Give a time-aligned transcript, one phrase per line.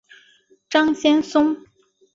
[0.67, 1.63] 张先松。